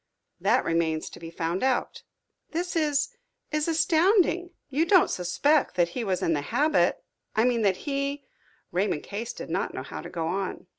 "That 0.39 0.65
remains 0.65 1.11
to 1.11 1.19
be 1.19 1.29
found 1.29 1.61
out." 1.61 2.01
"This 2.53 2.75
is 2.75 3.09
is 3.51 3.67
astounding! 3.67 4.49
You 4.67 4.83
don't 4.83 5.11
suspect 5.11 5.75
that 5.75 5.89
he 5.89 6.03
was 6.03 6.23
in 6.23 6.33
the 6.33 6.41
habit 6.41 7.03
I 7.35 7.43
mean 7.45 7.61
that 7.61 7.77
he" 7.85 8.23
Raymond 8.71 9.03
Case 9.03 9.31
did 9.31 9.51
not 9.51 9.75
know 9.75 9.83
how 9.83 10.01
to 10.01 10.09
go 10.09 10.25
on. 10.27 10.65